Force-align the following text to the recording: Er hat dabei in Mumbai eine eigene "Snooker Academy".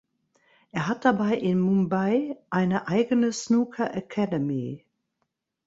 Er 0.71 0.87
hat 0.87 1.05
dabei 1.05 1.35
in 1.35 1.59
Mumbai 1.59 2.35
eine 2.49 2.87
eigene 2.87 3.31
"Snooker 3.31 3.93
Academy". 3.95 4.83